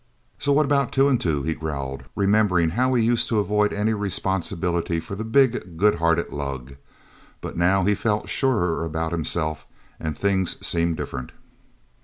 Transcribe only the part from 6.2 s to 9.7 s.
lug; but now he felt surer about himself,